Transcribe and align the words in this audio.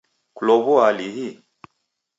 Kulow'ua 0.35 0.87
lihi? 0.97 1.29